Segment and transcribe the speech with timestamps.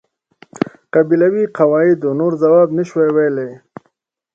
[0.93, 3.51] قبیلوي قواعد نور ځواب نشوای ویلای.